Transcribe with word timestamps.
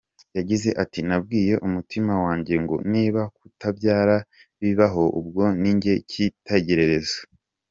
Yagize 0.37 0.69
ati 0.83 0.99
“Nabwiye 1.07 1.53
umutima 1.67 2.13
wanjye 2.23 2.53
ngo 2.63 2.75
“niba 2.91 3.21
kutabyara 3.37 4.15
bibabo, 4.61 5.05
ubwo 5.19 5.43
ni 5.61 5.71
njye 5.77 5.93
cyitegererezo. 6.09 7.17